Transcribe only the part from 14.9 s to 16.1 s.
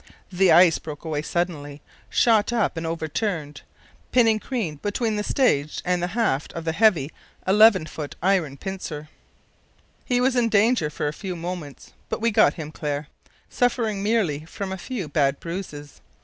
bad bruises.